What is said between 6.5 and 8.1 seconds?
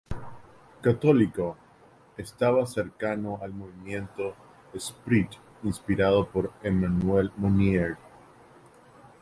Emmanuel Mounier.